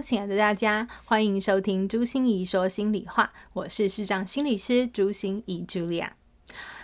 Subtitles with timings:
[0.00, 3.32] 亲爱的大家，欢迎收听朱心仪说心里话。
[3.54, 6.10] 我是市长心理师朱心仪 Julia。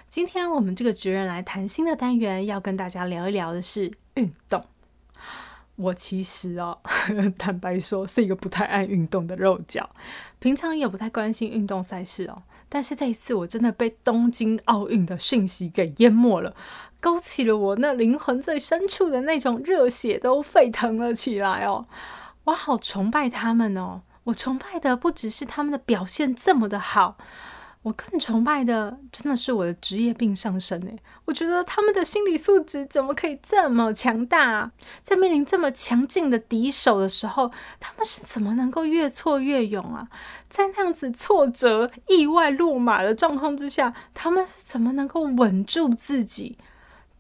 [0.08, 4.64] 今天我们这个职人来谈心的单元，要跟大家聊一聊的是运动。
[5.76, 6.78] 我其实哦，
[7.36, 9.90] 坦白说是一个不太爱运动的肉脚，
[10.38, 12.42] 平常也不太关心运动赛事哦。
[12.68, 16.56] 但是这一次，我真的被东京奥运的讯息给淹没了，
[17.00, 21.86] 勾起了我那灵魂最深处的那种热血，都沸腾了起来哦。
[22.44, 24.02] 我好崇拜他们哦！
[24.24, 27.16] 我崇拜的不只是他们的表现这么的好，
[27.82, 30.96] 我更崇拜的真的是我的职业病上身诶。
[31.24, 34.72] 我觉得他们的心理素质怎么可以这么强大啊？
[35.02, 40.08] 在面临这么强劲的敌手的时候，他们是怎么能够越挫越勇啊？
[40.48, 46.58] 在那样子挫折、意外落马的状况之下，他们是怎么能够稳住自己？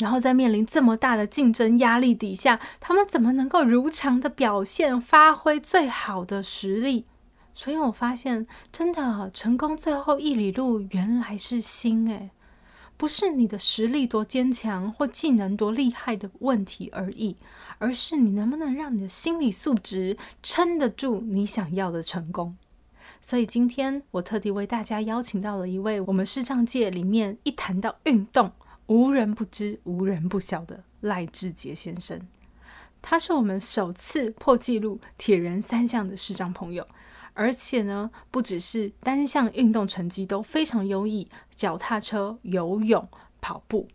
[0.02, 7.06] 然后在面临这么大的竞争压力底下，他们怎么能够如常的表现、发挥最好的实力？
[7.54, 12.30] 所以我发现，真的成功最后一里路原来是心诶，
[12.96, 17.36] 不是你的实力多坚强或技能多厉害的问题而已，
[17.78, 22.56] 而是你能不能让你的心理素质撑得住你想要的成功。
[23.20, 28.50] 所以今天我特地为大家邀请到了一位我们视障界里面一谈到运动，
[28.92, 32.20] 无人不知、无人不晓的赖志杰先生，
[33.00, 36.86] 他是我们首次破纪录铁人三项的视障朋友，
[37.32, 41.26] 而且呢，不只是单项运动成绩都非常优异，
[41.56, 43.08] 脚踏车、游泳、
[43.40, 43.88] 跑步。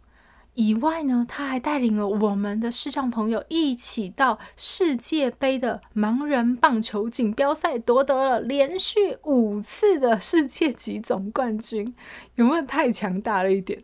[0.56, 11.94] 以外呢，他还带领了我们的视障朋友一起到世界杯的盲人棒球锦标赛夺得了连续五次的世界级总冠军，
[12.34, 13.84] 有没有太强大了一点？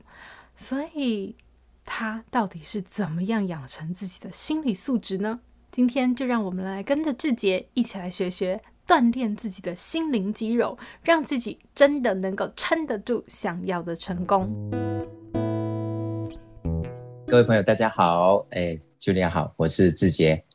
[0.55, 1.35] 所以，
[1.83, 5.39] 他到底是怎么样养成自己的心理素质呢？
[5.71, 14.47] 今天就让我们来跟着志杰一起来学学，锻炼自己的心灵肌肉，让自己真的能够撑得住想要的成功。
[17.27, 20.45] 各位朋友，大家好，哎，Julia 好，我是志杰。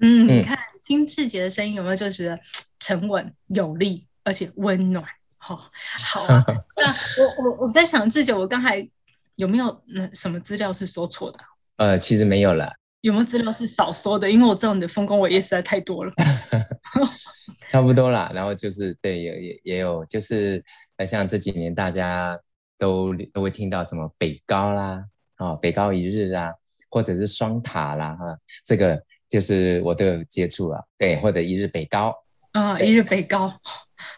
[0.00, 2.38] 嗯，你看，听志杰的声音有没有就是
[2.80, 5.06] 沉稳有力，而且温暖？
[5.38, 5.60] 好、哦，
[5.98, 6.44] 好啊。
[6.76, 6.92] 那
[7.22, 8.86] 我我我在想，志杰，我刚才。
[9.36, 11.38] 有没有那什么资料是说错的？
[11.76, 12.72] 呃，其实没有了。
[13.02, 14.28] 有没有资料是少说的？
[14.28, 16.12] 因为我知道你的丰功伟业实在太多了。
[17.68, 20.62] 差不多啦，然后就是对，也也也有，就是
[21.06, 22.38] 像这几年大家
[22.78, 25.04] 都都会听到什么北高啦，
[25.36, 26.50] 啊、哦，北高一日啊，
[26.90, 28.24] 或者是双塔啦，哈，
[28.64, 32.14] 这个就是我都有接触了，对，或者一日北高。
[32.56, 33.52] 啊，一日北高。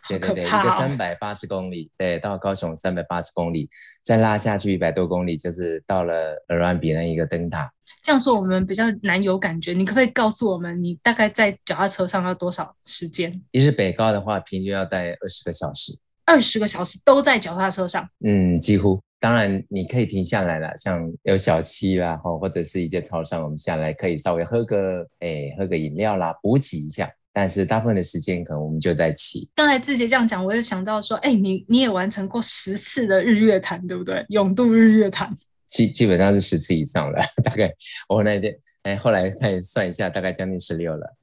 [0.08, 3.68] 对对对，一个三百八十公里，对，到高雄三百八十公里，
[4.02, 7.70] 再拉下去一百多公里，就是到了鹅銮鼻那一个灯塔。
[8.02, 13.42] 这样说我们比较难有感觉，你可不可以告诉我们，你大概在脚踏车上要多少时间？
[13.50, 15.98] 一日北高的话，平均要待二十个小时。
[16.24, 18.08] 二十个小时都在脚踏车上？
[18.24, 19.00] 嗯，几乎。
[19.20, 27.10] 当然你可以停下来了，像有小七啦，或或者是一些超商，我们下来可以稍微喝个，哎，喝个饮料啦，补给一下。
[27.40, 29.48] 但是大部分的时间，可能我们就在骑。
[29.54, 34.26] 刚才志杰这样讲，我就想到说，哎、欸，你你也完成过十次的日月潭，对不对？
[34.30, 35.32] 永渡日月潭，
[35.68, 37.20] 基基本上是十次以上了。
[37.44, 37.72] 大概
[38.08, 41.16] 我那天哎，后来再算一下，大概将近十六了。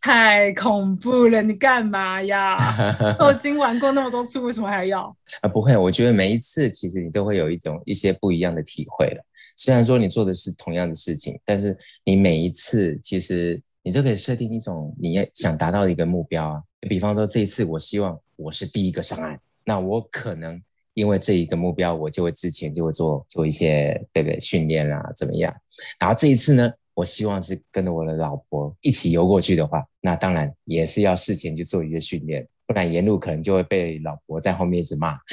[0.00, 1.42] 太恐怖了！
[1.42, 2.56] 你干嘛呀？
[3.18, 5.12] 都已经玩过那么多次，为什么还要？
[5.40, 9.24] 啊，不会，我觉得每一次其实你都会有一种一些不一样的体会了。
[9.56, 13.60] 虽然说你做的是同样的事情，但是你每一次其实。
[13.82, 20.60] 你就可以设定一种你要想达到的一个目标啊，比方说这一次我希望我是第一个上岸，那我可能
[20.94, 25.54] 因为这一个目标，我就会之前就会做做一些对不对训练啊，怎么样？
[25.98, 35.18] 然后这一次呢，我希望是跟着我的老婆一起游过去的话，那当然也是要事前去做一些训练，不然沿路可能就会被老婆在后面一直骂。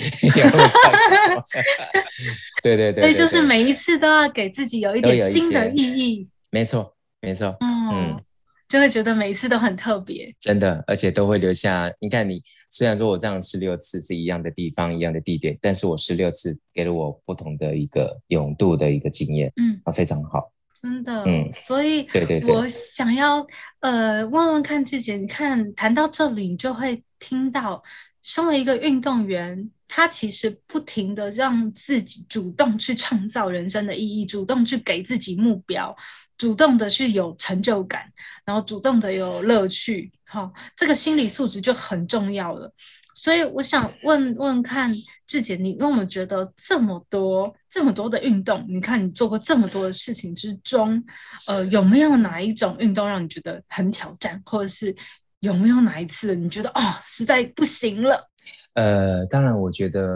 [2.63, 6.29] 对对对，所以就是每一次都要给自己有一点新的意义。
[6.49, 7.89] 没错，没错，嗯。
[7.91, 8.23] 嗯
[8.67, 11.91] 就会觉得每一次都很特别，真的，而且都会留下。
[12.01, 23.47] 你看你，你虽然说我这样十六次是一样的地方、一样的地点，但是我十六次给了我不同的一个勇度的一个经验，嗯，啊，非常好，真的，嗯，所以，对对对，我想要
[23.79, 27.83] 呃问问看志杰，你看谈到这里，你就会听到，
[28.21, 35.95] 身为一个运动员，他其实不停的让自己主动去创造人生的意义，主动去给自己目标，
[36.37, 38.11] 主动的去有成就感，
[38.45, 42.73] 然后主动的有乐趣，好，这个心理素质就很重要了。
[43.15, 44.93] 所以我想问问看
[45.25, 51.03] 志姐，你因为我们觉得这么多这么多的运动，你看你做过这么多的事情之中，
[51.47, 54.95] 呃，有没有哪一种运动让你觉得很挑战，或者是
[55.39, 58.29] 有没有哪一次你觉得哦，实在不行了？
[58.73, 60.07] 呃，当然，我觉得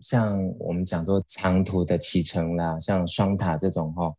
[0.00, 4.12] 像我们讲说长途的骑乘啦，像双塔这种哈、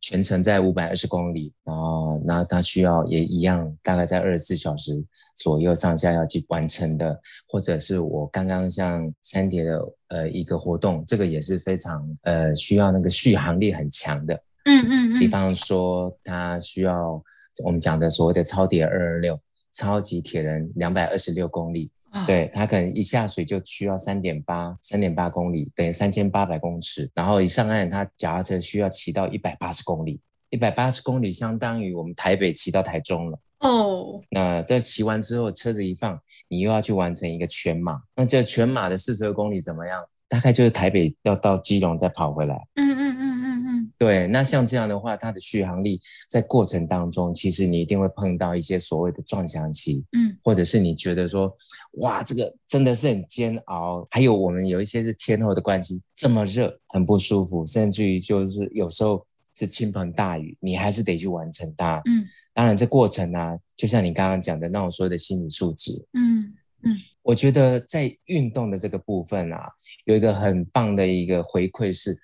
[0.00, 5.04] 全程在五百二十公里，然后那它需要也一样，大概在二十四小时
[5.34, 14.34] 左右上下要去完成的，或者是我刚刚像三叠的呃一个活动，这个也是非常呃需要那个续航力很强的，
[14.64, 17.20] 嗯嗯嗯，比方说它需要
[17.64, 19.38] 我们讲的所谓的超铁二二六，
[19.72, 21.90] 超级铁人两百二十六公里。
[22.24, 27.10] 对，他可能一下水就需要三点八三点八公里，等于三千八百公尺。
[27.14, 30.20] 然后一上岸，他脚踏车需要骑到一百八十公里，
[30.50, 33.38] 一百八十公里相当于我们台北骑到台中了。
[33.60, 37.98] 哦、oh.，那这骑完之后，车子一放，你又要去完成一个全马。
[38.14, 40.04] 那这全马的四十二公里怎么样？
[40.28, 42.56] 大概就是台北要到基隆再跑回来。
[42.74, 43.92] 嗯嗯嗯嗯嗯。
[43.98, 50.04] 对，那像这样的话，它的续航力在过程当中，其实你一定会碰到一些所谓的撞墙期。
[50.12, 51.54] 嗯，或者是你觉得说，
[51.98, 54.06] 哇，这个真的是很煎熬。
[54.10, 59.24] 还有我们有一些是天候的关系，这么热，很不舒服，甚至于就是有时候
[59.54, 62.02] 是倾盆大雨，你还是得去完成它。
[62.04, 66.04] 嗯，当然这过程呢、啊，就像你刚刚讲的那种所谓的心理素质。
[66.14, 66.52] 嗯。
[66.86, 69.68] 嗯，我觉得在运动的这个部分啊，
[70.04, 72.16] 有一个很棒的一个回馈是，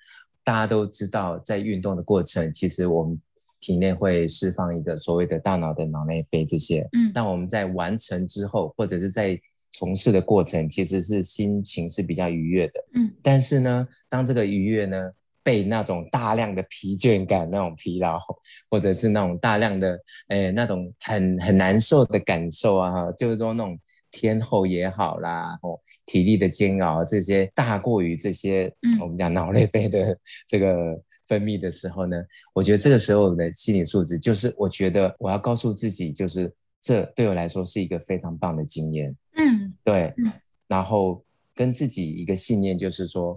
[0.43, 3.19] 大家都知道，在运动的过程，其实我们
[3.59, 6.87] 体内会释放一个所谓的大脑的脑内啡这些。
[6.93, 9.39] 嗯，那我们在完成之后，或者是在
[9.71, 12.73] 从事的过程，其实是心情是比较愉悦的。
[12.93, 14.97] 嗯，但是呢，当这个愉悦呢，
[15.43, 18.17] 被那种大量的疲倦感、那种疲劳，
[18.69, 23.77] 或者是那种大量的，哎，那种很很难受的感受啊，就是说那种。
[24.13, 30.15] 天候也好啦，哦，体力的煎熬这些大过于这些，嗯，我们讲脑内啡的
[30.47, 30.95] 这个
[31.27, 32.15] 分泌的时候呢，
[32.53, 40.13] 我觉得这个时候的心理素质，就是我觉得我要告诉自己，就是这对我来说是一个非常棒的经验，嗯，对，
[40.67, 41.23] 然后
[41.55, 43.35] 跟自己一个信念，就是说。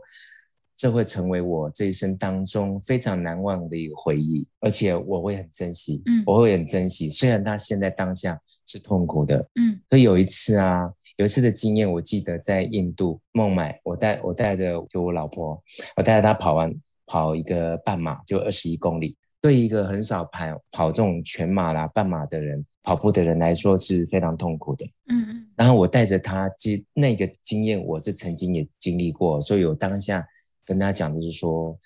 [0.77, 7.09] 这会成为我这一生当中非常难忘的一个回忆，而且我会很珍惜，嗯，我会很珍惜。
[7.09, 15.59] 虽然他现在当下是痛苦的，嗯，所以有一次啊，有一次的经验，我记得在印度孟买，我带我带着就我老婆，
[15.97, 16.71] 我带着她跑完
[17.07, 25.47] 跑一个半马，就二十一公里，对一个很少跑跑这种全马啦、半马的人，跑步的人来说是非常痛苦的，嗯嗯。
[25.57, 30.23] 然后我带着她，其实那个经验我是曾经也经历过，所以我当下。
[30.67, 31.79] 跟大家讲的是说，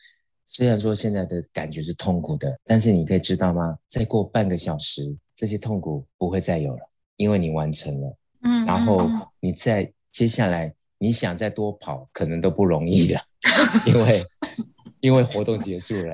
[0.47, 3.79] 虽然说现在的感觉是痛苦的，但是你可以知道吗？
[3.87, 6.81] 再过半个小时，这些痛苦不会再有了，
[7.17, 8.17] 因为你完成了。
[8.43, 9.06] 嗯，然后
[9.38, 13.21] 你再接下来，你想再多跑，可能都不容易了，
[13.87, 14.25] 因为
[15.00, 16.12] 因为活动结束了。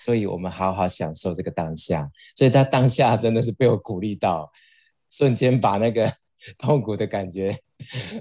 [0.00, 2.10] 所以我们好好享受这个当下。
[2.34, 4.50] 所以他当下真的是被我鼓励到，
[5.10, 6.12] 瞬间把那个
[6.58, 7.56] 痛苦的感觉。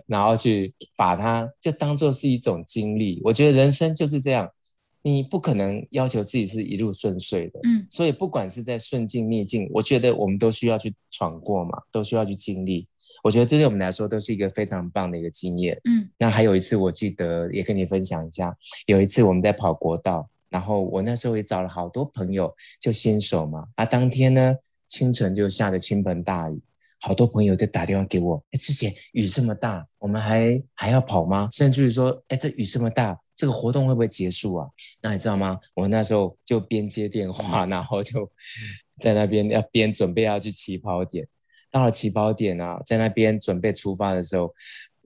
[0.08, 4.50] 然后去把它就当做是一种经历，我觉得人生就是这样，
[5.02, 12.88] 你不可能要求自己是一路顺遂的，嗯，所以不管是在顺境逆境，我觉得我们都需要去闯过嘛，都需要去经历。
[13.24, 16.10] 我觉得这对我们来说都是一个非常棒的一个经验，嗯。
[16.18, 18.56] 那还有一次，我记得也跟你分享一下，
[18.88, 24.56] 有一次我们在跑国道，然后我那时候也找了好多朋友，就新手嘛，啊，当天呢
[24.88, 26.60] 清晨就下着倾盆大雨。
[27.06, 31.48] 好多朋友都打电话给我，哎，之前雨这么大，我们还还要跑吗？
[31.52, 34.68] 甚至于说，哎，这雨这么大，这个活动会不会结束啊？
[35.04, 35.60] 那你知道吗？
[35.76, 38.28] 我那时候就边接电话，然后就
[38.98, 41.28] 在那边要边准备要去起跑点。
[41.70, 44.52] 到了起跑点啊，在那边准备出发的时候，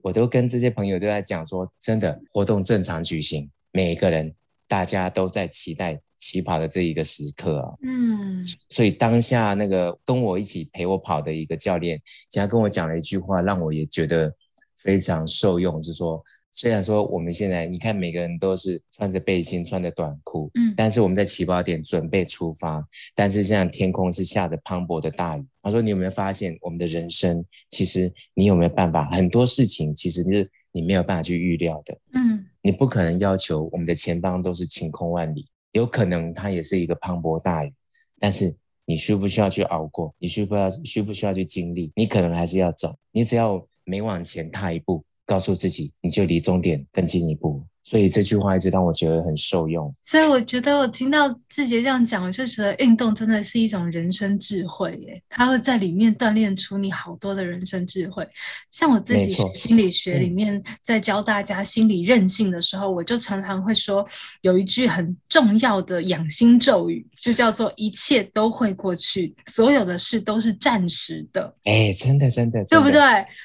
[0.02, 4.34] 我都跟这些朋友都在讲说，真的活动正常举行，每一个人
[4.66, 6.00] 大家都在期待。
[6.20, 14.32] 起跑的这一个时刻啊，嗯，所以当下那个跟我一起陪我跑的一个教练，竟然跟我讲了一句话，让我也觉得
[14.76, 16.22] 非常受用，就是说，
[16.52, 25.46] 虽然说我们现在你看每个人都是穿着背心、穿着短裤，嗯，但是我们在起跑点准备出发，但是现在天空是下着磅礴的大雨。
[25.62, 29.04] 他说：“你有没有发现，我们的人生其实你有没有办法？
[29.10, 37.72] 很多事情其实是你没有办法去预料的，嗯，你不可能要求我们的前方都是晴空万里。”有可能它也是一个磅礴大雨，
[38.18, 40.14] 但是你需不需要去熬过？
[40.18, 41.92] 你需不要需不需要去经历？
[41.94, 42.96] 你可能还是要走。
[43.12, 47.64] 你只要每往前踏一步，告诉自己，你就离终点更进一步。
[47.82, 49.92] 所以这句话一直让我觉得很受用。
[50.04, 58.26] 所以我觉得我听到志杰这样讲，我就觉得运动真的是一种人生智慧耶，它会在里面锻炼出你好多的人生智慧。
[58.70, 64.06] 像我自己学心理学里面，在教大家心理韧性的时候，嗯、我就常常会说
[64.42, 71.54] 有一句很重要的养心咒语，就叫做“一切都会过去，所有的事都是暂时的”。
[71.64, 73.00] 哎，真的真的，对不对？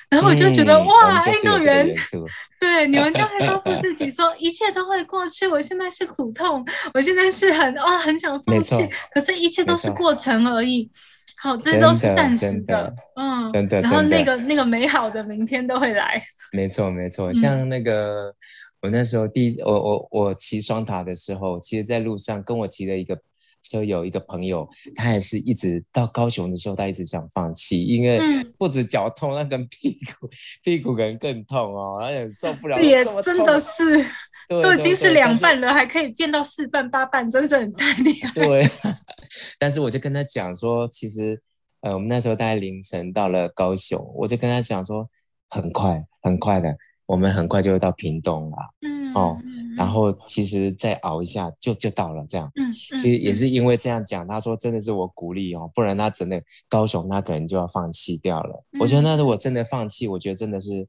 [0.10, 1.96] 然后我就觉得、嗯、哇，运动员。
[2.58, 5.48] 对，你们就会告诉自己说，一切都会过去。
[5.48, 8.76] 我现在是苦痛，我现在是很啊、哦，很想放弃。
[9.14, 10.90] 可是，一切都是过程而已。
[11.38, 13.82] 好，这都是暂时的，的嗯，真的。
[13.82, 16.24] 然后那个那个美好的明天都会来。
[16.54, 17.34] 没错，没错。
[17.34, 18.34] 像那个、嗯、
[18.84, 23.20] 我那时候第我我我骑双塔的时候，其实在路上跟我骑的一个。
[23.70, 28.20] 车友一个朋友，他也是一直到高雄的时候，他一直想放弃，因为
[28.58, 30.30] 不止脚痛，那跟屁股
[30.64, 32.82] 屁股可能更痛哦，他也受不了。
[32.82, 34.06] 也真的是，
[34.48, 38.32] 都已经是两半了，还可以变到四半八半，真是很太厉害。
[38.34, 38.68] 对，
[39.60, 41.42] 但是我就跟他讲说，其实
[41.82, 45.10] 呃，我们那时候大概凌晨到了高雄，我就跟他讲说，
[45.50, 48.58] 很快很快的，我们很快就会到屏东了。
[48.82, 49.38] 嗯哦。
[49.78, 52.52] 然后其实再熬一下就就到了，这样。
[52.56, 58.64] 嗯，嗯，其实也是因为这样讲，他说真的是我鼓励哦，不然他真的高雄他可能就要放弃掉了。
[58.72, 60.88] 嗯、我觉得那如果真的放弃，我觉得真的是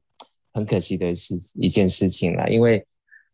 [0.53, 2.49] 很可惜的事一件事情了。
[2.49, 2.85] 因为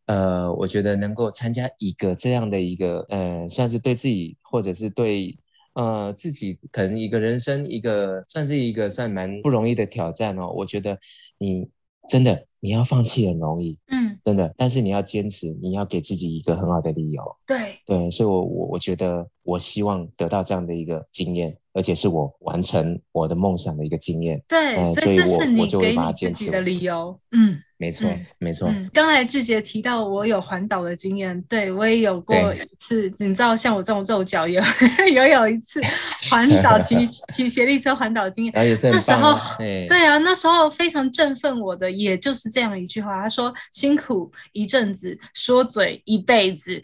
[0.05, 5.37] 呃，我觉得能够参加一个这样的一个呃，算是对自己或者是对
[5.73, 10.51] 呃自己可能一个人生一个算是一个算蛮不容易的挑战哦。
[10.55, 10.97] 我觉得
[11.37, 11.69] 你
[12.09, 12.45] 真的。
[12.63, 17.57] 你要放弃很容易，嗯，真的，但是你要坚持，你要给自己一个很好的理由，对。
[17.85, 27.59] 对，所以我我我觉得我希望得到这样的一个经验，而且是我完成我的梦想的一个经验，对，嗯、所以这是你给你自己的理由，嗯。
[27.75, 28.69] 没错，嗯、没错。
[28.69, 33.11] 嗯，刚才志杰提到我有环岛的经验，对我也有过一次。
[33.17, 34.57] 你知道，像我这种肉脚也
[35.13, 35.81] 有有一次
[36.29, 38.53] 环岛骑 骑协力车环岛经验。
[38.55, 46.81] 那时候，对啊，那时候非常振奋我的，也就是这样一句话，他说：“辛苦一阵子，说嘴一辈子。”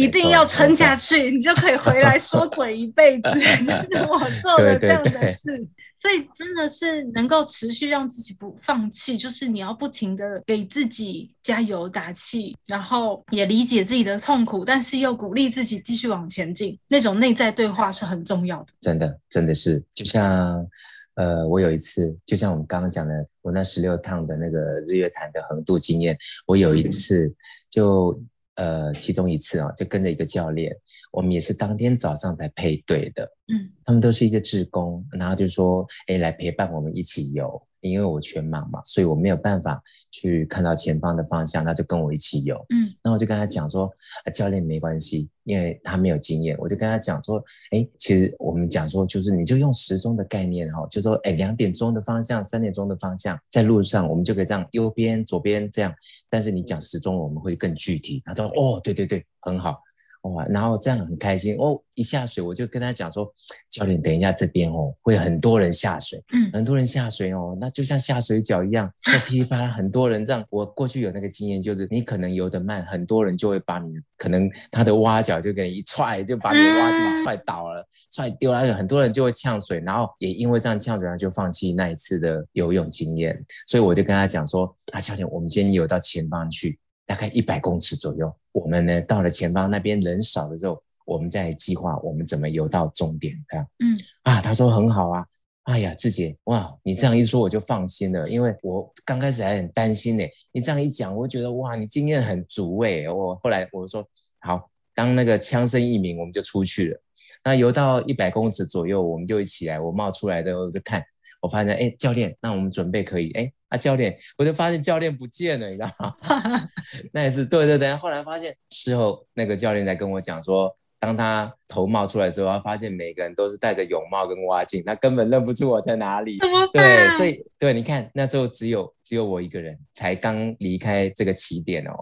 [0.00, 3.30] 一定要撑下去，你就可以回来说嘴一辈子。
[3.40, 16.78] 是我做了这样的事，对对对，所以真的是能够持续让自己不放弃，就是你要不停的给自己加油打气，然后也理解自己的痛苦，但是又鼓励自己继续往前进。
[16.88, 18.66] 那种内在对话是很重要的。
[18.80, 20.66] 真的，真的是，就像
[21.14, 26.16] 呃，我有一次，就像我们刚刚讲的，我那十六趟的那个日月潭的横渡经验，
[26.46, 27.32] 我有一次
[27.68, 28.20] 就。
[28.60, 30.70] 呃，其中一次啊，就跟着一个教练，
[31.10, 37.66] 我们也是当天早上才配对的，嗯，他们都是一些志工，然后就说，哎，来陪伴我们一起游。
[37.80, 42.56] 因为我全盲嘛，所以我没有办法去看到前方的方向，他就跟我一起游。
[42.70, 43.90] 嗯，然后我就跟他讲说，
[44.24, 46.56] 啊，教练没关系，因为他没有经验。
[46.58, 55.94] 我就跟他讲说，哎，其实我们讲说，就是你就用时钟的概念哈，就说，哎，两点钟的方向，三点钟的方向，在路上我们就可以这样，右边、左边这样。
[56.28, 58.22] 但是你讲时钟，我们会更具体。
[58.24, 59.82] 他说，哦，对对对，很好。
[60.22, 61.80] 哇，然后这样很开心哦！
[61.94, 63.30] 一下水我就跟他讲说，
[63.70, 70.44] 教练，等一下这边哦，会很多人下水，嗯，很多人下水哦，那就像下水饺一样，那噼里啪啦很多人这样。
[70.50, 83.42] 我过去有那个经验，就是你可能游得慢，很多人就会把你，可能他的蛙脚就给你一踹，就把你的蛙脚踹倒了，踹丢了，很多人就会呛水，然后也因为这样呛水，然后就放弃那一次的游泳经验。
[83.66, 86.78] 所以我就跟他讲说，啊，教练，我们先游到前方去。
[87.10, 93.34] 大概一百公尺左右，我们呢到了前方那边人少的时候，我们再计划我们怎么游到终点。
[93.48, 95.26] 这样，嗯啊，他说很好啊。
[95.64, 100.24] 哎呀，志杰，哇，你这样一说我就放心了，因为我刚开始还很担心呢。
[100.52, 103.10] 你这样一讲，我觉得哇，你经验很足哎。
[103.10, 107.00] 我后来我说好，当那个枪声一鸣，我们就出去了。
[107.42, 109.80] 那游到一百公尺左右，我们就一起来。
[109.80, 111.02] 我冒出来的时候我就看，
[111.42, 113.52] 我发现哎，教练，那我们准备可以哎。
[113.70, 116.68] 啊，教练，我就发现教练不见了，你知道吗？
[117.14, 117.94] 那也是对对对。
[117.94, 126.36] 后来发现事后，那个教练在跟我讲说，当他头冒出来的时候，他发现每个人都是戴着泳帽跟蛙镜，他根本认不出我在哪里。
[126.72, 131.92] 对，所以对，你看那时候只有只有我一个人，才刚离开这个起点哦。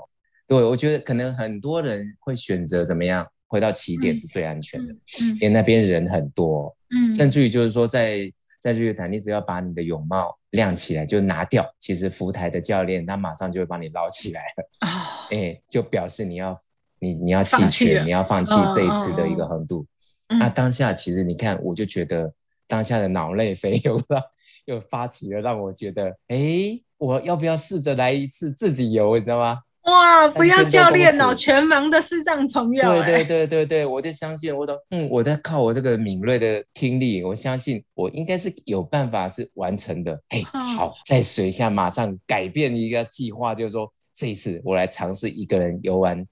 [0.47, 8.33] 对，我觉得可能很多人会选择怎么样回到起点是最安全的，嗯，因为那边人很多，嗯，甚至于就是说在。
[8.59, 14.69] 在日月潭，你只要把你的泳帽亮起来，就拿掉，其实浮台的教练他马上就会帮你捞起来了。
[14.81, 16.55] 啊、哦，哎、欸，就表示你要
[16.99, 19.87] 你你要弃权，你要放弃这一次的一个横渡。
[20.29, 22.33] 那、当下其实你看，我就觉得
[22.67, 24.23] 当下的脑内啡 又让
[24.67, 29.61] 又发起了，让我觉得，哎、欸，我要不要试着来一次自己游，你知道吗？
[29.88, 32.83] 哇，不要教练哦，全盲的视障朋友。
[32.83, 40.21] 对对对对对，我就相信，我都嗯，我在靠我这个敏锐的听力，我相信我应该是有办法是完成的。
[40.28, 46.23] 嘿，好，在水下马上改变一个计划，就是说这一次我来尝试一个人游玩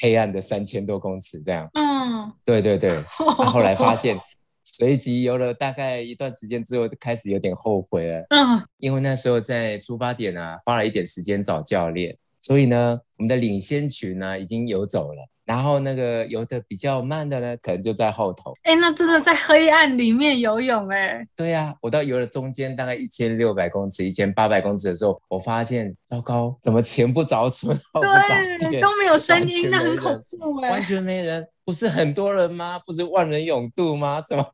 [0.00, 1.68] 黑暗的三千多公尺，这样。
[1.74, 3.02] 嗯，对对对。
[3.08, 4.16] 他 后来发现，
[4.62, 8.24] 随即游了大概一段时间之后，就开始有点后悔了。
[8.30, 12.16] 嗯，因为那时候在出发点啊，花了一点时间找教练。
[12.42, 18.52] 所以呢，我们的领先群呢已经游走了，然后那个游得比较慢的呢，可能就在后头。
[18.64, 21.24] 哎，那真的在黑暗里面游泳哎。
[21.36, 30.72] 对呀、啊，我到游了中间大概一千六百公尺、一千八百公尺的时候，我发现糟糕，怎么前不着村后不着店，都没有声音，那很恐怖哎。
[30.72, 32.80] 完全没人，不是很多人吗？
[32.84, 34.20] 不是万人涌渡吗？
[34.26, 34.44] 怎么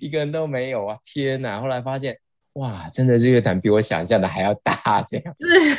[0.00, 0.96] 一个人都没有啊？
[1.02, 1.60] 天哪！
[1.60, 2.16] 后来发现。
[2.60, 5.34] 哇，真的日月潭比我想象的还要大，这样。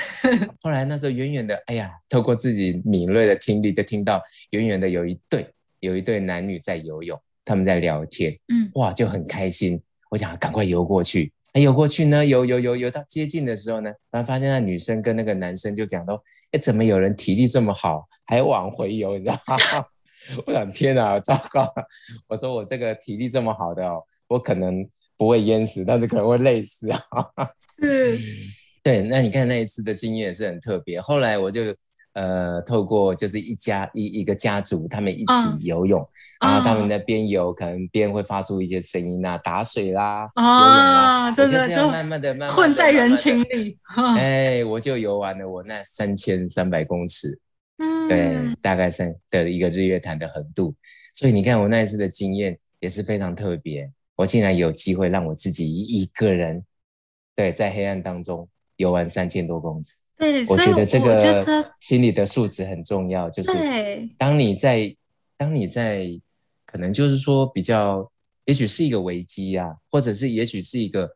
[0.62, 4.20] 后来那时候远远的，哎呀，透过自己敏锐的听力，就听到
[4.50, 5.46] 远远的有一对
[5.80, 8.36] 有一对男女在游泳，他们在聊天。
[8.48, 9.80] 嗯，哇，就很开心。
[10.10, 11.32] 我想赶快游过去。
[11.54, 16.20] 哎，游过去呢，游游游游到接近的时候呢，突然发现那女生跟那个男生就讲到，
[16.52, 19.20] 哎，怎么有人体力这么好，还往回游？
[19.20, 19.56] 你知道吗？
[20.48, 21.72] 我想天哪，糟糕！
[22.28, 24.84] 我说我这个体力这么好的哦，我可能。
[25.22, 27.00] 不会淹死，但是可能会累死啊！
[27.80, 28.18] 是，
[28.82, 29.04] 对。
[29.04, 31.00] 那你看那一次的经验也是很特别。
[31.00, 31.62] 后来我就
[32.14, 36.02] 呃，透过就是一家一一个家族，他们一起游泳，
[36.40, 43.78] 啊、然后他们在边游，可能边会发出一些声音啊，打水啦，啊、游泳啦，就这样慢慢的、慢混在人群里。
[44.18, 47.40] 哎，我就游完了我那三千三百公尺，
[47.78, 50.74] 嗯，对，大概是的一个日月潭的横渡。
[51.14, 53.88] 所以你看我那一次的经验也是非常特别。
[54.22, 56.64] 我竟然有机会让我自己一个人，
[57.36, 59.96] 对，在黑暗当中游完三千多公尺。
[60.16, 63.28] 对，我觉得这个心理的素质很重要。
[63.28, 63.52] 就是
[64.20, 64.96] 当你在，
[65.36, 66.08] 当你在，
[66.68, 68.12] 可能就是说比较，
[68.46, 71.10] 也许是一个危机啊，或者是也许是一个，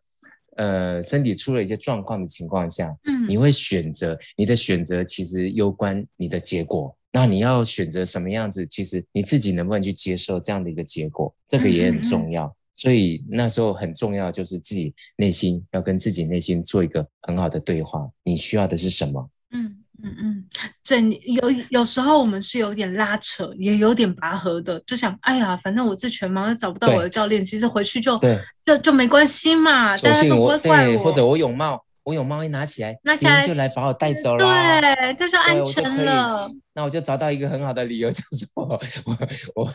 [0.56, 6.98] 呃，身体出了一些状况的情况下，嗯，你会选择，你的选择其实攸关你的结果。
[7.12, 8.65] 那你要选择什么样子？
[8.65, 12.48] 其实你自己能不能去接受这样的一个结果，这个也很重要。
[12.48, 18.08] 嗯嗯所以那时候很重要，就是自己内心要跟自己内心做一个很好的对话。
[18.24, 19.30] 你需要的是什么？
[19.52, 20.46] 嗯嗯嗯，
[20.84, 29.90] 所以你有有时候我们是有点拉扯，也有点拔河的，就想，哎呀，反正我是全盲，又找不到我的教练，其实回去就对，就就没关系嘛。
[29.92, 30.92] 大家都不会怪我。
[30.92, 34.82] 对，或者我泳帽，我泳帽一拿起来，别人就来把我带走了。
[34.82, 36.52] 对，这就安全了。
[36.76, 38.64] 那我就找到一个很好的理由， 就是我
[39.06, 39.18] 我
[39.56, 39.74] 我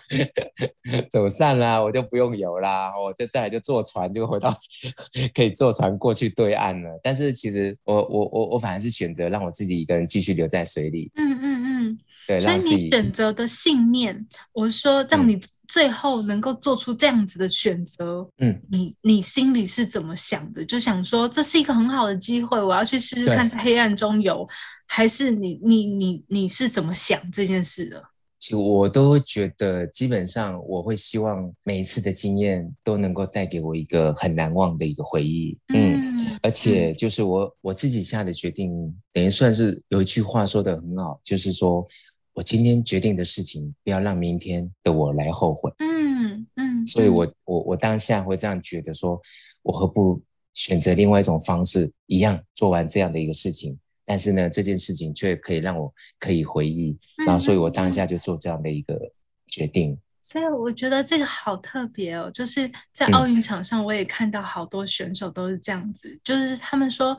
[1.10, 4.54] 走散了，我就不用游啦，我就再来就坐船，就回到
[5.34, 6.90] 可以坐船过去对岸了。
[7.02, 11.10] 但是其实我我我我反而是选择让我自己一个人继续留在水里。
[11.14, 18.28] 嗯嗯嗯，对，所以你选择的信念，我是说让你最后能够做出这样子的选择。
[18.36, 20.62] 嗯，你你心里是怎么想的？
[20.66, 24.46] 就想说这是一个很好的机会，我要去试试看在黑暗中游。
[24.92, 28.02] 还是你你你你是怎么想这件事的？
[28.40, 35.56] 其实我都觉得，基本上我会希望每一次的经验都能够带给我一个很难忘的一个回忆。
[35.72, 41.86] 嗯，嗯，而且就是我我自己下的决定，等于算是有一句话说的很好，就是说
[42.32, 45.70] 我今天决定的事情，不要让明天的我来后悔。
[45.78, 49.22] 嗯嗯，所以我我我当下会这样觉得说，说
[49.62, 50.20] 我何不
[50.52, 53.78] 选择另外一种方式，一样做完这样的一个事情。
[54.04, 58.98] 但是呢，这件事情却可以让我可以回忆，嗯、然后，所以我当下就做这样的一个
[59.46, 59.98] 决定。
[60.22, 67.18] 所以我觉得这个好特别哦，就是在奥运场上，我也看到好多选手都是这样子，嗯、就是他们说，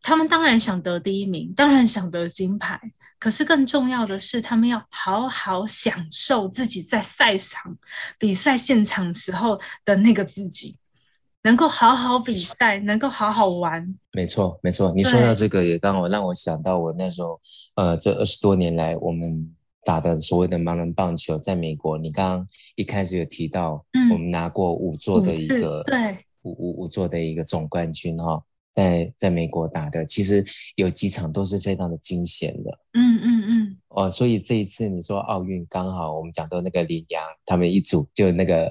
[0.00, 2.80] 他们当然想得第一名，当然想得金牌，
[3.18, 7.78] 可是更重要的是，他们要好好享受自己在赛场、
[8.18, 10.78] 比赛现场时候的那个自己。
[11.46, 13.94] 能够好好比赛，能够好好玩。
[14.12, 14.92] 没错，没错。
[14.96, 17.40] 你说到这个，也让我让我想到我那时候，
[17.76, 19.54] 呃，这二十多年来我们
[19.84, 28.42] 打的所谓的盲人棒球，在美国，你刚刚一开始有提到，嗯，我们拿过五座的一个，对，五五五座的一个总冠军哈。
[28.74, 32.78] 在在美国打的，其实有几场都是非常的惊险的。
[32.92, 33.75] 嗯嗯嗯。
[33.96, 38.70] 哦，所以这一次你说奥运刚好我们讲到那个林洋他们一组，就那个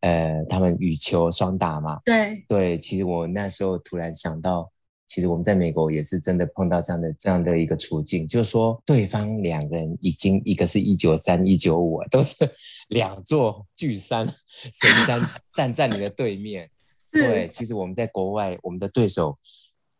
[0.00, 1.98] 呃，他们羽球双打嘛。
[2.04, 4.70] 对对，其实我那时候突然想到，
[5.06, 12.36] 其实我们在美国也是真的碰到这样的这样的一个处境，就是说对方两个人已经一个是一九三一九五，都是
[12.90, 16.68] 两座巨山神山 站在你的对面。
[17.10, 19.34] 对，其实我们在国外，我们的对手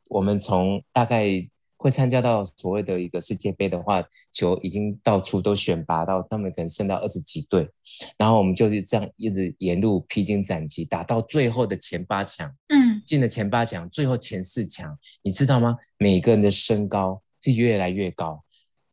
[0.08, 1.26] 我们从大概
[1.78, 7.68] 会参加到所谓的一个世界杯的话，球已经到处都选拔到，他们可能剩到二十几队，
[8.16, 15.76] 然后我们就是这样一直沿路披荆斩棘，打到最后的前八强，嗯，进了前八强，最后前四强，你知道吗？
[15.98, 18.42] 每个人的身高是越来越高，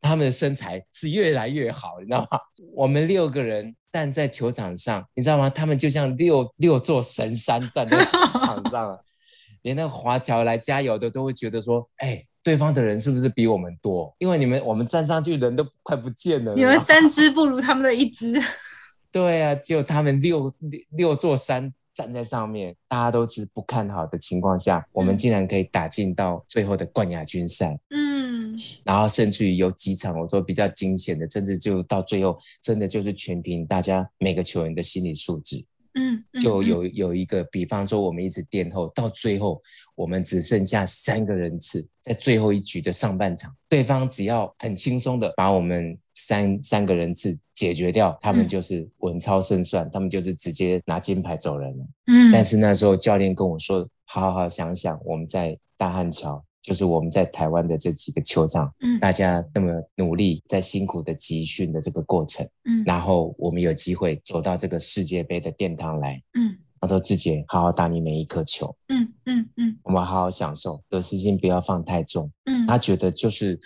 [0.02, 2.38] 他们的身材是越来越好，你知道吗？
[2.76, 5.50] 我们六个人站在球场上，你知道吗？
[5.50, 9.00] 他们就像六六座神山站在场上，
[9.64, 12.26] 连那个华侨来加油的都会觉得说，哎。
[12.44, 14.14] 对方的人是不是比我们多？
[14.20, 16.54] 因为你们我们站上去人都快不见了。
[16.56, 18.40] 你们三只不如他们的一只。
[19.12, 27.80] 对啊，就他们六六六座山站在上面，大家都是不看好的情况下，我们竟然可以打进到最后的冠亚军赛。
[27.92, 35.64] 嗯，然后甚至于有几场我说比较惊险的，甚至就到最后真的就是全凭大家每个球员的心理素质。
[35.96, 39.62] 嗯，就有有一个，比方说我们一直垫后，到最后
[39.96, 51.86] 我们只剩下三个人次，在最后一局的上半场，对方只要很轻松的把我们三三个人次解决掉，他们就是稳操胜算，他们就是直接拿金牌走人了。
[52.08, 56.44] 嗯，但是那时候教练跟我说，好好想想，我们在大汉桥。
[56.64, 73.60] 就是我们在台湾的这几个球场，嗯，大家那么努力，在辛苦的集训的这个过程，嗯，然后我们有机会走到这个世界杯的殿堂来，嗯，他说志杰，好好打你每一颗球，嗯嗯嗯，我们好好享受，得失心不要放太重，嗯，他觉得就是，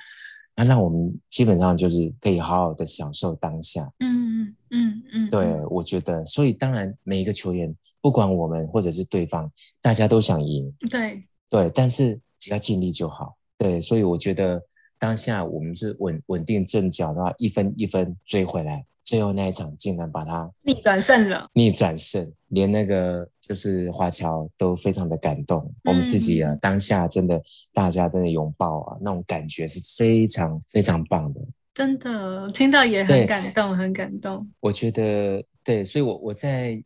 [0.56, 9.52] 他让我们基本上就是可以好好的享受当下，嗯嗯嗯嗯，对，我觉得，所以当然每一个球员，不管我们或者是对方，
[9.84, 11.24] 大家都想赢，对。
[11.48, 12.20] 对，但是。
[12.40, 14.62] 只要尽力就好，对，所以我觉得
[15.00, 27.42] 当下我们是稳稳定阵脚的话，一分一分追回来，最后那一场竟然把它逆转胜了，逆转胜，连那个就是华侨都非常的感动，嗯、我们自己啊，当下真的
[27.74, 31.42] 大家真的拥抱啊，那种感觉是非常非常棒的，
[31.74, 34.46] 真的听到也很感动，很感动。
[34.60, 36.84] 我觉得对，所以我我在。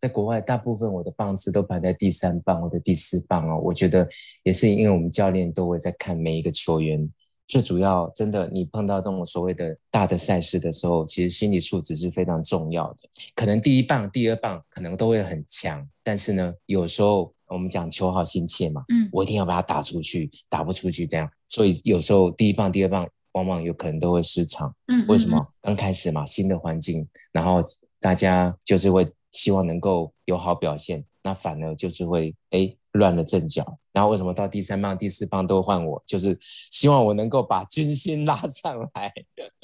[0.00, 3.60] 在国外，大部分我的棒次都排在第三棒或者第四棒哦。
[3.62, 4.08] 我觉得
[4.44, 7.08] 也是因为我们教练都会在看每一个球员。
[7.46, 12.98] 最主要，真的，你碰到这种所谓的大的赛事的时候，其实心理素质是非常重要的。
[13.34, 24.72] 可能第一棒、第二棒可能都会很强，但是呢，有时候我们讲求好心切嘛，嗯，我一定要把它打出去，打不出去这样，所以有时候第一棒、第二棒往往有可能都会失常。
[24.86, 25.44] 嗯，为什么？
[25.60, 27.64] 刚开始嘛，新的环境，然后
[28.00, 29.04] 大家就是会。
[29.32, 33.78] 希望能够有好表现，那反而就是会哎乱了阵脚。
[33.92, 36.02] 然后为什么到第三棒、第四棒都换我？
[36.06, 36.38] 就是
[36.70, 39.12] 希望我能够把军心拉上来，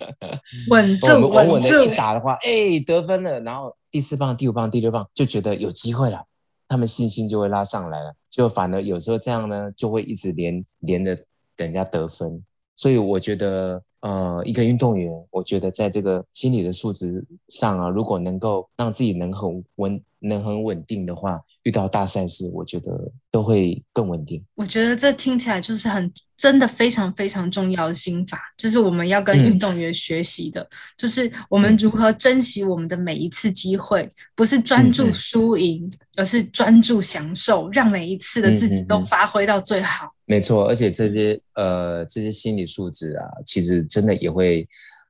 [0.68, 3.40] 稳住，稳稳的一打的话，哎得分了。
[3.40, 6.24] 然后第四棒、第五棒、第六棒就觉得有机会了，
[6.68, 8.14] 他们信心就会拉上来了。
[8.28, 11.24] 就反而有时候这样呢，就会一直连连着等
[11.58, 12.44] 人家得分。
[12.74, 13.82] 所以我觉得。
[14.06, 24.44] 呃，一个运动员，我觉得在这个心理的素质上啊，如果能够让自己能很稳、能很稳定的话，遇到大赛事，我觉得都会更稳定。
[24.54, 40.12] 我觉得这听起来就是很真的非常非常重要的心法，就是我们要跟运动员学习的，嗯、就是我们如何珍惜我们的每一次机会，不是专注输赢，而是专注享受，让每一次的自己都发挥到最好。
[40.24, 44.68] 没错，而且这些呃这些心理素质啊，其实真的也会，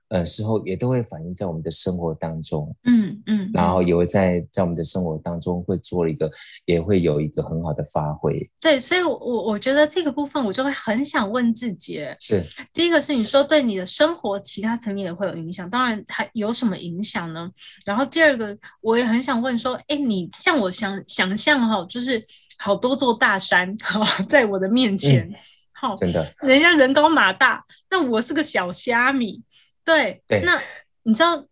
[0.08, 6.30] 呃，时候也都会反映在我们的生活当中，嗯嗯，然后也会在在我们的生活当中会做一个，
[6.64, 8.48] 也会有一个很好的发挥。
[8.60, 12.42] 对，所以我，我我觉得这个部分我就会很想问志杰，是
[12.72, 17.50] 第一个是你说对你的生活其他层面也会有影响，当然还有什么影响呢？
[17.84, 22.24] 然后第二个我也很想问说，哎，你像我想想象哈，就是。
[22.58, 25.30] 好多座大山哈，在我的面前，
[25.72, 29.42] 好、嗯，真的，人家人高马大，但我是个小虾米，
[29.86, 30.60] 对，对，那
[31.02, 31.46] 你知道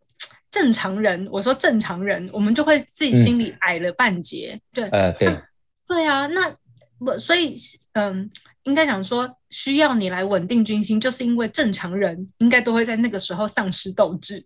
[0.51, 5.38] 正常人，我说正常人，我们就会自己心里矮了半截，嗯、对，呃，对，
[5.87, 6.55] 对啊，那
[6.99, 7.57] 我所以，
[7.92, 8.31] 嗯，
[8.64, 14.44] 应该讲说，需要你来稳定军心，就是因为正常人应该都会在那个时候丧失斗志。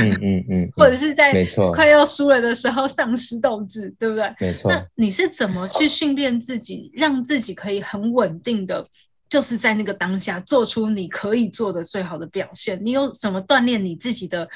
[0.00, 4.34] 嗯嗯嗯， 或者是在没错快要输了的时候丧失斗志，对不对？
[4.40, 4.68] 没错。
[4.68, 8.88] 那你是怎么去训练自己，让自己可以很稳定的，
[9.28, 12.84] 就是在那个当下做出你可以做的最好的表现？
[12.84, 14.48] 你有什么锻炼你自己的，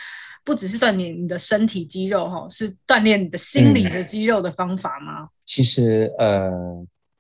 [0.44, 5.22] 不只是锻炼你的身体肌肉哈，是锻炼你的心理的肌肉的方法吗？
[5.22, 6.52] 嗯、其实呃，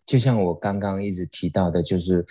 [0.06, 2.24] 就像我刚刚一直提到的，就是。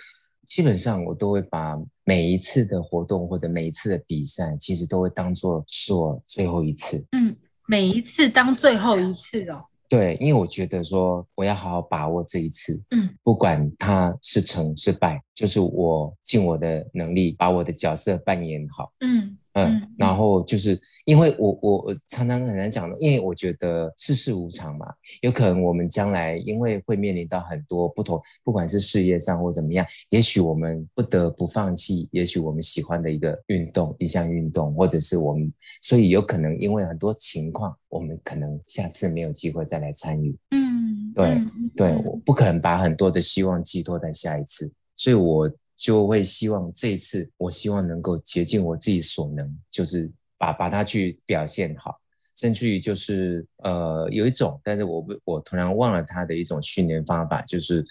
[0.46, 7.06] 基本上我都会把每一次的活动或者每一次的比赛，其实都会当做是我最后一次。
[7.12, 7.36] 嗯，
[7.68, 9.66] 每一次当最后一次哦。
[9.90, 19.36] 对，因为我觉得说我要好好把握这一次，嗯，不管它是成是败，就是我尽我的能力把我的角色扮演好，嗯。
[19.54, 24.86] 嗯，然后就是因为我我我常常很难讲的，因为我觉得世事无常嘛，
[25.22, 40.36] 有可能我们将来因为会面临到很多不同，不管是事业上或怎么样，也许我们不得不放弃，也许我们喜欢的一个运动，一项运动，或者是我们，所以有可能因为很多情况，我们可能下次没有机会再来参与。
[40.52, 45.50] 嗯，对嗯对，我不可能把很多的希望寄托在下一次，所以我。
[45.80, 51.98] 就会希望这一次，我希望能够竭尽我自己所能，就是把把它去表现好，
[52.36, 57.82] 甚至于就是呃有一种，但是我我突然忘了它的一种训练方法，就是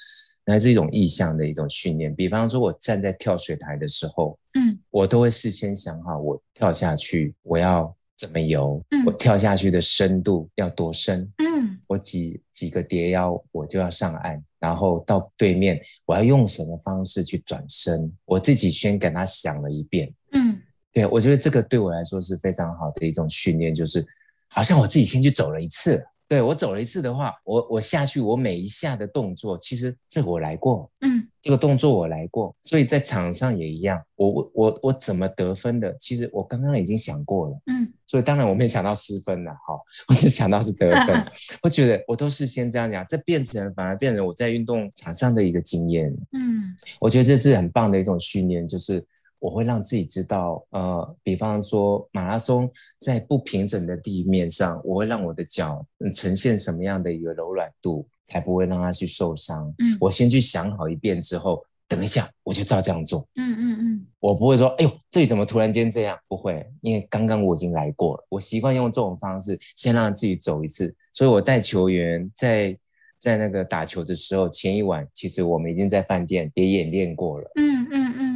[0.46, 2.16] 那是一种意向的一种训练。
[2.16, 14.44] 比方说，我站在跳水台的时候，嗯，我都会事先想好，我跳下去我要怎么游，嗯，我跳下去的深度要多深，嗯，我几几个蝶腰我就要上岸。
[14.60, 18.12] 然后到对面，我要用什么方式去转身？
[18.26, 20.14] 我自己先给他想了一遍。
[20.34, 20.60] 嗯，
[20.92, 24.06] 对，我觉得这个对我来说是非常好的一种训练，就是
[24.50, 26.06] 好像我自己先去走了一次。
[26.30, 30.88] 对，我走了一次的话，我我下去，我每一下的动作，其实这个我来过。
[31.02, 34.00] 嗯，这个动作我来过，所以在场上也一样。
[34.16, 35.92] 我我我我怎么得分的？
[36.00, 37.60] 其实我刚刚已经想过了。
[37.66, 37.92] 嗯。
[38.06, 39.74] 所以当然我没想到失分了，哈，
[40.08, 41.26] 我只想到是得分。
[41.64, 46.12] 我觉得我都是先这样讲，这变成反而变成我在运动场上的一个经验。
[46.32, 49.04] 嗯，我觉得这是很棒的一种训练，就是
[49.40, 59.74] 我会让自己知道，呃，比方说马拉松在不平整的地面上，我会让我的脚呈现什么样的一个柔软度，才不会让它去受伤。
[59.80, 61.64] 嗯，我先去想好一遍之后。
[61.88, 63.28] 等一下，我就照这样做。
[63.34, 66.16] 嗯嗯嗯，我不会说，哎呦，这里怎么突然间这样？
[66.28, 68.24] 不会，因为刚刚我已经来过了。
[68.30, 70.96] 我习惯用这种方式，先让自己走一次。
[71.12, 72.78] 所以我带球员在
[73.18, 77.52] 在那个打球的时候，前一晚其实我们已经在饭店也演练过了。
[77.56, 78.29] 嗯嗯嗯，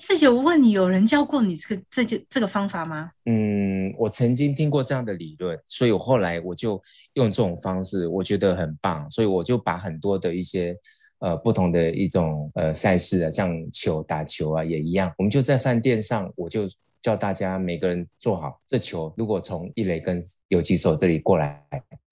[0.00, 3.10] 自己我问你，有人教过你这个这就这个方法吗？
[3.26, 6.80] 嗯，我曾经听过这样的理论，所以我后来我就
[7.14, 10.76] 用这种方式，我觉得很棒，所以我就把很多的一些。
[11.22, 16.62] 呃，不同的一种呃赛事啊，像球打球啊也一样，我们就在饭店上，我就
[17.00, 21.62] 叫大家每个人做好这球，如果从一垒跟游击手这里过来，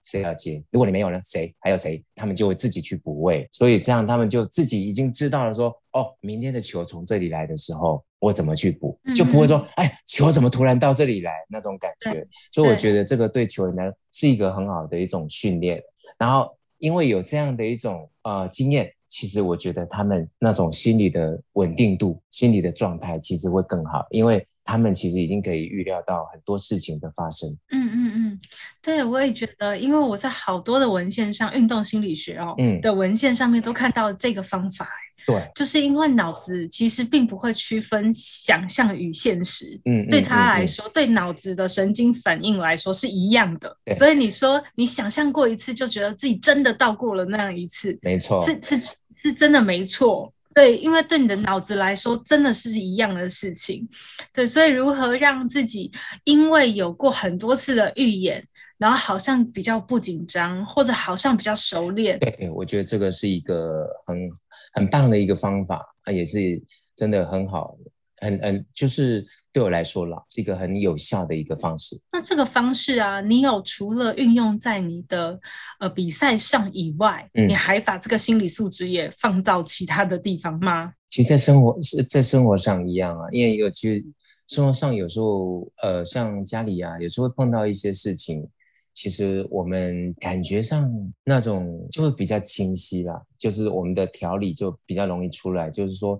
[0.03, 0.63] 谁要接？
[0.71, 1.21] 如果你没有呢？
[1.23, 1.53] 谁？
[1.59, 2.03] 还有谁？
[2.15, 12.25] 他们就会自己去补位，所以这样他们就自己已经知道了说，说哦，明天的球从这里来的时候，我怎么去补，就不会说，哎，球怎么突然到这里来那种感觉。
[12.51, 15.81] 所以我觉得这个对球员呢是一个很好的一种训练，
[16.17, 16.49] 然后
[16.79, 18.91] 因为有这样的一种呃经验。
[19.11, 27.49] 其实我觉得他们那种心理的稳定度、心理的状态其实会更好，因为他们其实已经可以预料到很多事情的发生。
[27.71, 28.39] 嗯嗯嗯，
[28.83, 34.87] 对，我也觉得，因为我在好多的文献上，运动心理学哦、嗯、的文献上面都看到这个方法。
[35.25, 43.75] 对，就是因为脑子其实并不会区分想象与现实，嗯，对他来说，嗯嗯、对脑子的神经反应来说是一样的。
[43.97, 48.79] 所以你说你想象过一次，就觉得自己真的到过了那样一次，没错，是是
[49.11, 50.31] 是真的没错。
[50.53, 53.87] 对，因为对你的脑子来说，真的是一样的事情。
[54.33, 55.91] 对，所以如何让自己
[56.23, 62.19] 因为有过很多次的预演，然后好像比较不紧张，或者好像比较熟练。
[62.19, 64.29] 对，我觉得这个是一个很。
[64.71, 65.83] 很棒的一个方法，
[66.13, 66.61] 也是
[66.95, 67.75] 真的很好，
[68.21, 71.99] 很很就是对我来说啦，是一个很有效的一个方式。
[72.11, 75.39] 那这个方式啊，你有除了运用在你的
[75.79, 80.93] 呃比赛上以外，嗯，你还把这个心理素质也放到其他的地方吗？
[81.09, 84.05] 其实，在生活是在生活上一样啊，因为有其实
[84.47, 88.47] 生活上有时候呃，像家里啊，有时候会碰到一些事情。
[88.91, 90.91] 其实我们感觉上
[91.23, 95.69] 那种就会比较清晰啦，就是我们的条理就比较容易出来。
[95.69, 96.19] 就是说，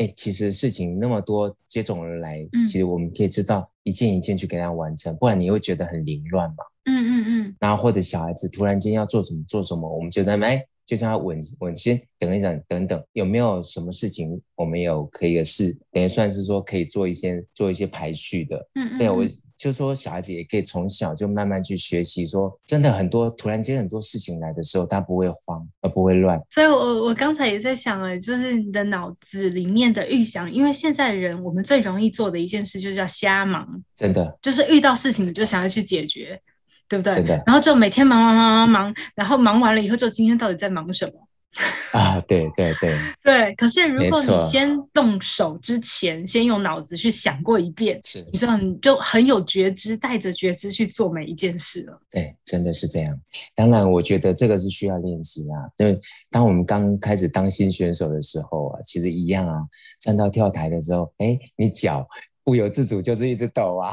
[0.00, 6.64] 哎，其实事情那么多接踵而来，嗯，其实我们可以知道一件一件去给它完成，不然你会觉得很凌乱嘛。
[6.86, 7.56] 嗯嗯嗯。
[7.60, 18.56] 然后或者小孩子突然间要做什么做什么，我们觉得哎，就叫他稳稳先等一等等等，有没有什么事情我们有可以的事，等于算是说可以做一些做一些排序的。
[18.74, 18.98] 嗯嗯。
[18.98, 19.24] 对我。
[19.60, 26.40] 就说小孩子也可以从小就慢慢去学习，说真的很多突然间很多事情来的时候，他不会慌，而不会乱。
[26.48, 36.40] 所以我我刚才也在想哎，就是你的脑子里面的预想，因为现在人我们最容易做的一件事就叫瞎忙，真的就是遇到事情你就想要去解决，
[36.88, 37.22] 对不对？
[37.44, 41.28] 然后就每天忙忙忙忙忙，然后忙完了以后就今天到底在忙什么？
[41.92, 43.54] 啊，对对对 对。
[43.56, 52.00] 可是如果你先动手之前，先用脑子去想过一遍，是，你知道你就很有觉知，带着觉知去做每一件事了。
[52.08, 53.18] 对，真的是这样。
[53.54, 55.66] 当然，我觉得这个是需要练习啦啊。
[55.76, 55.98] 对，
[56.30, 59.60] 当我们刚开始当新选手的时候啊，其实一样啊，
[59.98, 62.06] 站到跳台的时候，哎，你脚
[62.44, 63.92] 不由自主就是一直抖啊。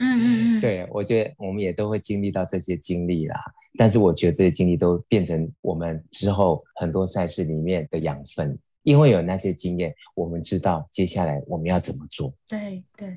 [0.00, 0.60] 嗯嗯嗯。
[0.62, 3.40] 对，我觉得我们也都会经历到这些经历啦。
[3.76, 12.32] 但是我觉得这些经历都变成我们之后很多赛事里面的养分，因为有那些经验，我们知道接下来我们要怎么做。
[12.48, 13.16] 对对，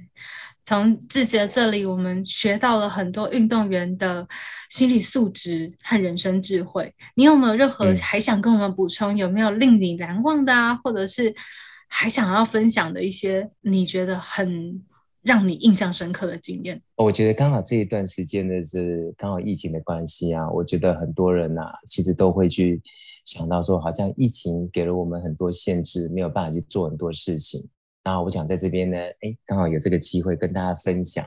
[0.65, 4.28] 从志杰这里我们学到了很多运动员的
[4.69, 6.93] 心理素质和人生智慧。
[7.15, 9.15] 你有没有任何还想跟我们补充？
[9.15, 11.34] 嗯、有没有令你难忘的啊，或者是
[11.88, 14.84] 还想要分享的一些你觉得很？
[15.30, 22.82] 让你印象深刻的经验，我觉得刚好这一段时间呢，是刚好疫情的关系啊，我觉得很多人呐、啊，其实都会去
[23.26, 27.63] 想到说，好像疫情给了我们很多限制，没有办法去做很多事情。
[28.04, 31.24] 然后我想在这边呢，哎，刚好有这个机会跟大家分享。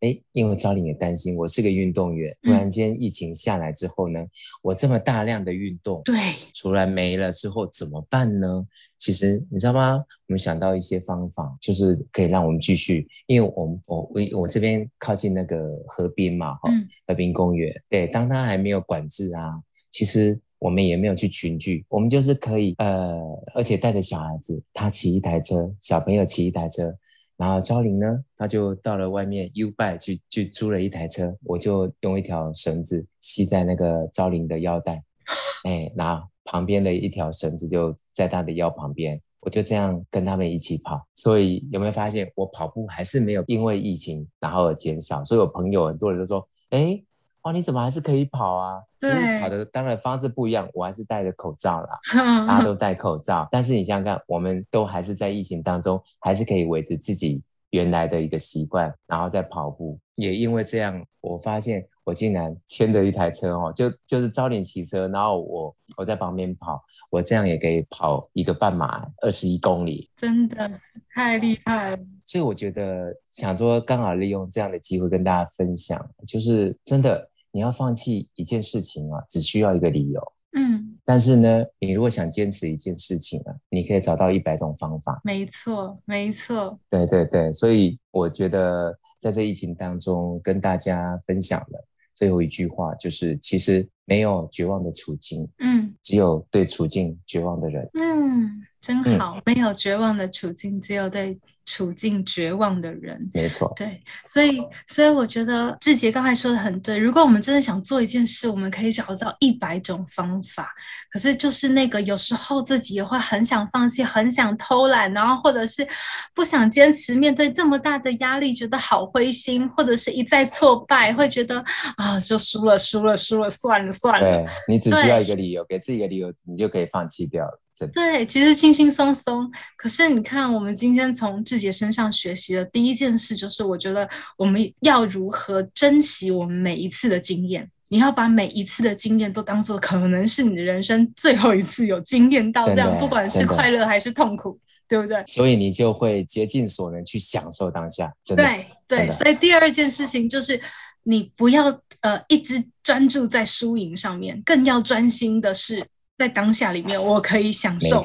[0.00, 4.30] 哎，因为昭玲也担心，我是个运动员，突然间疫情下来之后呢，嗯、
[4.62, 6.14] 我这么大量的运动，对，
[6.60, 8.64] 突然没了之后怎么办呢？
[8.96, 9.96] 其实你知道吗？
[9.96, 15.58] 我们想到一些方法，就是可以让我们继续，因为我们我我我这边靠近那个
[15.88, 19.50] 河滨嘛，哈、嗯，河滨公园，对，当它还没有管制啊，
[19.90, 23.18] 其实我们也没有去群聚，我们就是可以，呃，
[23.54, 26.94] 而且带着小孩子，他骑一台车，小朋友骑一台车。
[27.38, 35.02] 然后昭林呢，他就到了外面 U-Bike 去去租了一台车，我就用一条绳子系在那个昭林的腰带，
[35.64, 41.06] 哎，然后旁边的一条绳子就在他的腰旁边，我就这样跟他们一起跑。
[41.14, 45.24] 所以有没有发现，我跑步还是没有因为疫情然后而减少？
[45.24, 47.02] 所以我朋友很多人都说，哎。
[47.48, 48.78] 哦，你怎么还是可以跑啊？
[49.00, 51.98] 对，跑的当然方式不一样，我还是戴着口罩啦，
[52.46, 53.48] 大家都戴口罩。
[53.50, 59.98] 但是你想想看，我们都还是在疫情当中，还是可以维持自己原来的一个习惯，然后再跑步。
[60.14, 71.98] 也因为这样，我发现我竟然牵着一台车哦，就就是昭玲骑车，然后我我在旁边跑，我这样也可以跑一个半马，二十一公里，真的是太厉害了。
[72.24, 80.20] 所以我觉得想说，刚好利用这样的机会跟大家分享，就是真的，你要放弃一件事情啊，只需要一个理由。
[80.52, 85.20] 嗯，但是呢，你如果想坚持一件事情啊，你可以找到一百种方法。
[85.22, 86.78] 没错，没错。
[86.90, 91.84] 对对对，所以我觉得在这疫情当中跟大家分享的
[92.14, 97.88] 最后一句话就是，其实没有绝望的处境，嗯，只有对处境绝望的人。
[97.94, 98.64] 嗯。
[98.80, 103.28] 真好，嗯、没有绝望的处境，只有对处境绝望的人。
[103.34, 106.96] 没错，对，所以，所以我觉得志杰刚才说的很对。
[106.96, 110.72] 如果我们真的想做一件事，我们可以找到一百种方法。
[111.10, 115.86] 可是，就是那个有时候自己也会很想放弃，很想偷懒，然后或者是
[116.32, 121.64] 不想坚持，面对这么大的压力，觉得好灰心，或者是一再挫败，会觉得
[121.96, 124.44] 啊，就输了，输了，输了，算了，算了。
[124.44, 127.60] 对，你只需要一个理由，给自己一个理由，你就可以放弃掉了。
[127.86, 129.52] 对，其实轻轻松松。
[129.76, 137.70] 可是你看，我们今天从志杰身上学习的第一件事，就是我觉得我们要如何珍惜我们每一次的经验。
[137.90, 145.24] 你要把每一次的经验都当做可能是你的人生最后一次有经验到这样，不管是快乐还是痛苦，对不对？
[145.24, 148.12] 所以你就会竭尽所能去享受当下。
[148.22, 148.42] 真的
[148.88, 150.60] 对对，所以第二件事情就是
[151.02, 155.86] 你不要呃一直专注在输赢上面，更要专心的是。
[156.18, 158.02] 在当下里面，我可以享受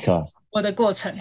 [0.51, 1.17] 我的过程。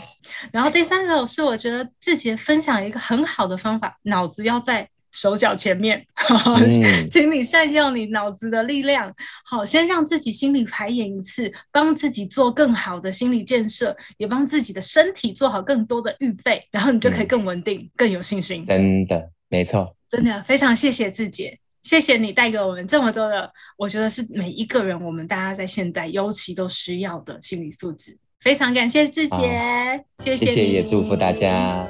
[0.52, 9.14] 然后第三个是，我觉得志杰分享一个很好的方法，脑子要在手脚前面，嗯、 请你善用你脑子的力量。
[9.44, 18.62] 好，先让自己心里排演一次，帮自己做更好的心理建设，也帮自己的身体做好更多的预备，然后你就可以更稳定、嗯、更有信心。
[18.64, 21.58] 真的，没错，真的非常谢谢志杰。
[21.82, 28.18] 谢谢你带给我们这么多的，我觉得是每一个人，我们大家在现在尤其都需要的心理素质。
[28.40, 31.86] 非常感谢志杰，哦、谢谢，谢谢也祝福大家。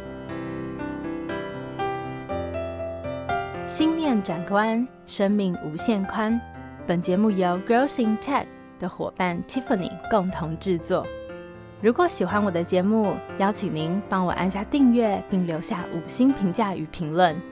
[3.66, 6.40] 心念转关，生命无限宽。
[6.86, 8.47] 本节目由 Growth in Tech
[8.78, 11.07] 的伙伴 Tiffany 共同制作。
[11.80, 17.51] 如果喜欢我的节目，邀请您帮我按下订阅，并留下五星评价与评论。